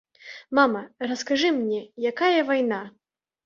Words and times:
Мама, 0.59 0.81
раскажы 1.11 1.53
мне, 1.59 1.85
якая 2.15 2.35
вайна. 2.51 2.85